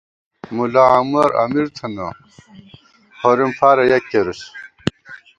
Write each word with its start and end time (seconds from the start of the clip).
ملاعمر 0.55 1.29
امیر 1.43 1.67
تھنہ، 1.77 2.07
ہورِم 3.19 3.51
فارہ 3.57 3.83
یک 3.91 4.03
کېرُس 4.11 4.41